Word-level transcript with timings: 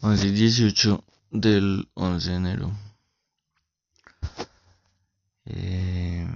11 0.00 0.26
y 0.28 0.30
18 0.30 1.04
del 1.30 1.88
11 1.94 2.30
de 2.30 2.36
enero. 2.36 2.72
Eh, 5.44 6.26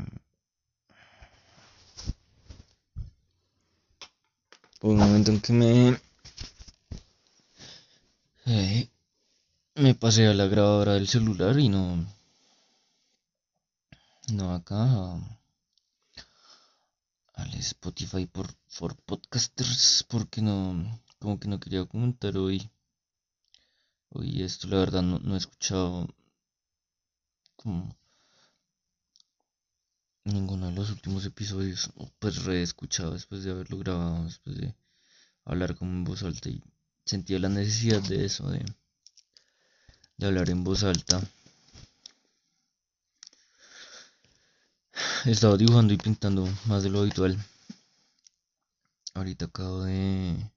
un 4.83 4.97
momento 4.97 5.31
en 5.31 5.41
que 5.41 5.53
me 5.53 6.01
eh, 8.47 8.89
me 9.77 9.95
pasé 9.95 10.27
a 10.27 10.35
la 10.35 10.47
grabadora 10.47 10.95
del 10.95 11.07
celular 11.07 11.59
y 11.61 11.69
no 11.69 12.05
no 14.33 14.55
acá 14.55 14.83
al 17.35 17.55
Spotify 17.55 18.27
por 18.27 18.49
for 18.67 18.97
podcasters 18.97 20.05
porque 20.09 20.43
no 20.43 21.01
como 21.21 21.39
que 21.39 21.49
no 21.49 21.61
quería 21.61 21.85
comentar 21.85 22.37
hoy 22.37 22.69
hoy 24.15 24.43
esto 24.43 24.69
la 24.69 24.79
verdad 24.79 25.03
no, 25.03 25.19
no 25.19 25.35
he 25.35 25.39
escuchado 25.39 26.09
como 27.57 27.97
ninguno 30.25 30.67
de 30.67 30.73
los 30.73 30.91
últimos 30.91 31.25
episodios. 31.27 31.91
Pues 32.19 32.45
reescuchado 32.45 33.13
después 33.13 33.45
de 33.45 33.51
haberlo 33.51 33.79
grabado 33.79 34.25
después 34.25 34.57
de 34.57 34.75
hablar 35.45 35.77
como 35.77 35.93
en 35.93 36.05
voz 36.05 36.23
alta 36.23 36.49
y 36.49 36.63
sentía 37.05 37.39
la 37.39 37.49
necesidad 37.49 38.03
de 38.03 38.25
eso 38.25 38.49
de, 38.51 38.65
de 40.17 40.27
hablar 40.27 40.51
en 40.51 40.65
voz 40.65 40.85
alta. 40.85 41.21
He 45.25 45.31
estado 45.31 45.57
dibujando 45.57 45.95
y 45.95 45.99
pintando 45.99 46.49
más 46.67 46.83
de 46.83 46.91
lo 46.91 47.01
habitual. 47.01 47.39
Ahorita 49.15 49.45
acabo 49.47 49.85
de 49.85 50.52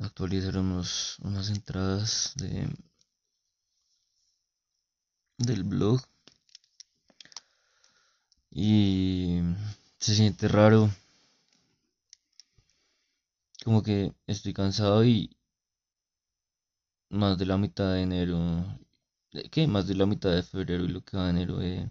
actualizar 0.00 0.56
unos, 0.58 1.18
unas 1.20 1.50
entradas 1.50 2.32
de 2.36 2.68
del 5.38 5.64
blog 5.64 6.00
y 8.50 9.40
se 9.98 10.14
siente 10.14 10.48
raro. 10.48 10.90
Como 13.64 13.82
que 13.82 14.12
estoy 14.26 14.52
cansado 14.54 15.04
y 15.04 15.30
más 17.10 17.38
de 17.38 17.46
la 17.46 17.56
mitad 17.58 17.92
de 17.92 18.02
enero, 18.02 18.38
¿qué? 19.50 19.66
Más 19.66 19.86
de 19.86 19.94
la 19.94 20.06
mitad 20.06 20.30
de 20.30 20.42
febrero 20.42 20.84
y 20.84 20.88
lo 20.88 21.02
que 21.04 21.16
va 21.16 21.30
enero 21.30 21.60
he, 21.62 21.90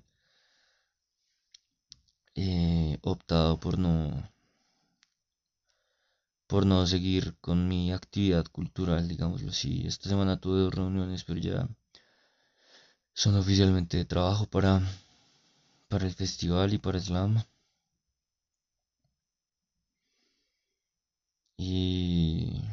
optado 3.01 3.59
por 3.59 3.77
no 3.77 4.29
por 6.49 6.65
no 6.65 6.85
seguir 6.85 7.37
con 7.39 7.69
mi 7.69 7.93
actividad 7.93 8.45
cultural, 8.47 9.07
digámoslo 9.07 9.51
así. 9.51 9.87
Esta 9.87 10.09
semana 10.09 10.41
tuve 10.41 10.59
dos 10.59 10.75
reuniones, 10.75 11.23
pero 11.23 11.39
ya 11.39 11.69
son 13.13 13.35
oficialmente 13.35 13.97
de 13.97 14.05
trabajo 14.05 14.47
para 14.47 14.81
para 15.89 16.07
el 16.07 16.13
festival 16.13 16.73
y 16.73 16.77
para 16.77 16.99
Slam. 17.01 17.43
Y, 21.59 22.63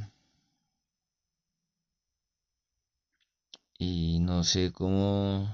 y 3.79 4.19
no 4.21 4.45
sé 4.45 4.71
cómo, 4.73 5.49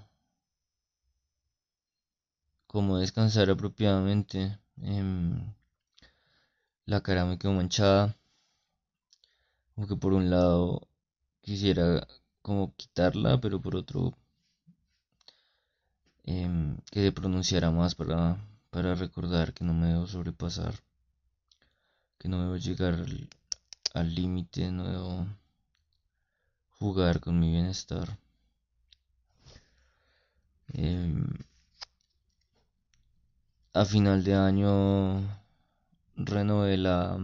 cómo 2.67 2.99
descansar 2.99 3.49
apropiadamente. 3.51 4.59
Em, 4.83 5.55
la 6.87 7.01
cara 7.03 7.25
me 7.25 7.39
quedó 7.39 7.53
manchada. 7.53 8.17
Como 9.75 9.87
que 9.87 9.97
por 9.97 10.13
un 10.13 10.31
lado 10.31 10.89
quisiera 11.41 12.07
como 12.43 12.75
quitarla, 12.77 13.41
pero 13.41 13.61
por 13.61 13.77
otro 13.77 14.15
Em, 16.25 16.77
que 16.93 17.11
pronunciara 17.11 17.71
más 17.73 17.95
para, 17.97 18.37
para 18.71 18.95
recordar 18.95 19.53
que 19.53 19.65
no 19.65 19.75
me 19.75 19.89
debo 19.89 20.07
sobrepasar, 20.07 20.75
que 22.19 22.29
no 22.29 22.41
debo 22.43 22.57
llegar 22.57 22.95
al 23.95 24.15
límite, 24.15 24.71
no 24.71 24.85
debo 24.85 25.27
jugar 26.79 27.19
con 27.21 27.41
mi 27.41 27.51
bienestar. 27.51 28.19
Em, 30.75 31.27
a 33.75 33.85
final 33.85 34.23
de 34.23 34.35
año 34.35 35.42
renové 36.27 36.77
la, 36.77 37.19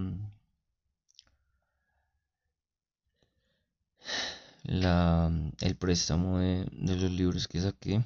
la 4.65 5.31
el 5.61 5.77
préstamo 5.77 6.39
de 6.39 6.97
los 6.97 7.11
libros 7.11 7.49
que 7.49 7.61
saqué. 7.61 8.05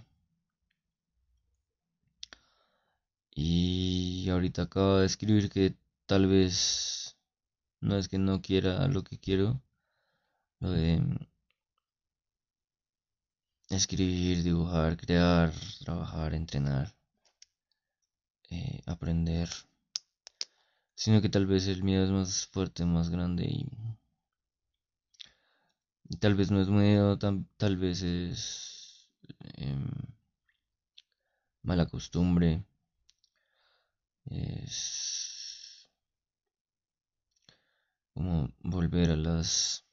Y 3.34 4.28
ahorita 4.30 4.62
acabo 4.62 4.98
de 4.98 5.06
escribir 5.06 5.50
que 5.50 5.74
tal 6.06 6.26
vez 6.26 7.16
no 7.80 7.96
es 7.96 8.08
que 8.08 8.18
no 8.18 8.42
quiera 8.42 8.86
lo 8.88 9.02
que 9.04 9.18
quiero, 9.18 9.60
lo 10.60 10.70
de 10.70 11.00
escribir, 13.70 14.42
dibujar, 14.42 14.96
crear, 14.96 15.52
trabajar, 15.80 16.34
entrenar, 16.34 16.94
eh, 18.50 18.82
aprender, 18.86 19.48
sino 20.94 21.20
que 21.22 21.28
tal 21.28 21.46
vez 21.46 21.66
el 21.68 21.82
miedo 21.82 22.04
es 22.04 22.10
más 22.10 22.46
fuerte, 22.46 22.84
más 22.84 23.10
grande 23.10 23.44
y, 23.44 23.68
tal 26.18 26.34
vez 26.34 26.50
no 26.50 26.60
es 26.60 26.68
miedo, 26.68 27.18
tal 27.18 27.76
vez 27.76 28.02
es 28.02 29.10
em, 29.56 29.90
mala 31.62 31.86
costumbre 31.86 32.64
es 34.26 35.88
como 38.14 38.52
volver 38.60 39.10
a 39.10 39.16
las 39.16 39.84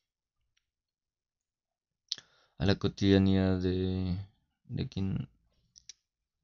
a 2.57 2.65
la 2.65 2.75
cotidianidad 2.75 3.59
de, 3.59 4.17
de 4.65 4.87
quien 4.89 5.29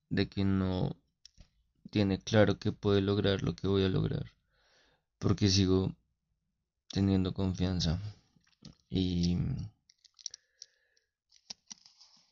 de 0.10 0.30
quien 0.30 0.60
no 0.60 0.96
tiene 1.90 2.20
claro 2.20 2.60
que 2.60 2.72
puede 2.72 3.02
lograr 3.02 3.44
lo 3.44 3.56
que 3.56 3.68
voy 3.68 3.84
a 3.84 3.90
lograr 3.90 4.35
porque 5.26 5.50
sigo 5.50 5.92
teniendo 6.92 7.34
confianza 7.34 8.00
y 8.92 9.36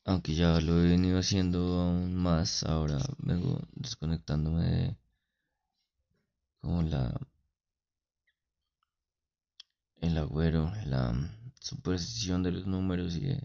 aunque 0.06 0.36
ya 0.36 0.62
lo 0.62 0.80
he 0.80 0.90
venido 0.90 1.18
haciendo 1.18 1.58
aún 1.82 2.14
más 2.14 2.62
ahora 2.62 3.00
vengo 3.18 3.60
desconectándome 3.74 4.64
de 4.64 4.98
como 6.62 6.84
la 6.84 7.20
el 10.02 10.16
agüero, 10.20 10.72
la 10.86 11.16
superstición 11.60 12.44
de 12.44 12.52
los 12.52 12.68
números 12.68 13.16
y 13.16 13.22
de, 13.22 13.44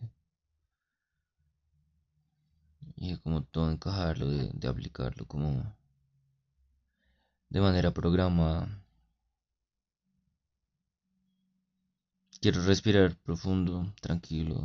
y 2.96 3.16
como 3.16 3.44
todo 3.44 3.70
encajarlo, 3.70 4.28
de, 4.28 4.68
aplicarlo 4.68 5.24
como 5.26 5.74
de 7.48 7.60
manera 7.60 7.94
programada. 7.94 8.84
Quiero 12.40 12.62
respirar 12.62 13.16
profundo, 13.16 13.92
tranquilo. 14.00 14.56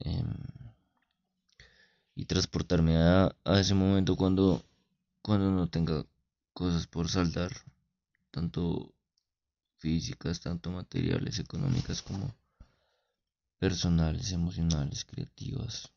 Em, 0.00 0.26
y 2.14 2.24
transportarme 2.26 2.96
a, 2.96 3.34
a 3.44 3.60
ese 3.60 3.74
momento 3.74 4.16
cuando 4.16 4.62
cuando 5.22 5.50
no 5.50 5.68
tenga 5.68 6.04
cosas 6.52 6.86
por 6.86 7.08
saldar, 7.08 7.52
tanto 8.30 8.92
físicas, 9.78 10.40
tanto 10.40 10.70
materiales, 10.70 11.38
económicas 11.38 12.02
como 12.02 12.34
personales, 13.58 14.32
emocionales, 14.32 15.04
creativas, 15.04 15.92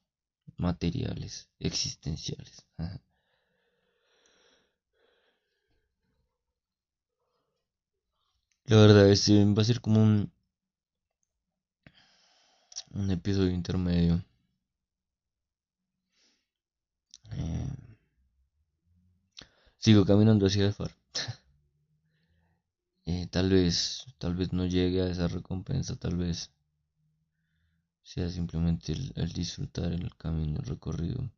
materiales, 0.58 1.50
existenciales. 1.60 2.66
La 8.74 8.80
verdad, 8.80 9.08
este 9.12 9.46
va 9.46 9.62
a 9.62 9.66
ser 9.66 9.80
como 9.82 10.02
un, 10.02 10.32
un 12.96 13.12
episodio 13.12 13.52
intermedio. 13.52 14.26
Eh, 17.34 17.68
Sigo 19.78 20.04
caminando 20.06 20.48
hacia 20.48 20.66
el 20.66 20.74
far. 20.74 20.92
Eh, 23.06 23.28
tal 23.30 23.50
vez, 23.52 24.06
tal 24.18 24.34
vez 24.34 24.54
no 24.54 24.66
llegue 24.66 25.02
a 25.02 25.08
esa 25.10 25.28
recompensa, 25.28 25.96
tal 25.98 26.16
vez 26.16 26.50
sea 28.02 28.30
simplemente 28.30 28.94
el, 28.94 29.34
disfrutar 29.34 29.92
el 29.92 30.16
camino, 30.16 30.62
el 30.62 30.66
recorrido, 30.66 31.30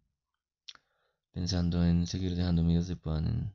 pensando 1.31 1.83
en 1.83 2.07
seguir 2.07 2.35
dejando 2.35 2.63
migas 2.63 2.87
de 2.87 2.95
pan, 2.95 3.27
en 3.27 3.53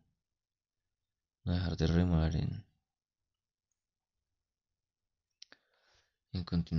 no 1.45 1.53
dejar 1.55 1.77
de 1.77 1.87
remar, 1.87 2.35
en 2.35 2.65
en 6.33 6.45
continuación. 6.45 6.67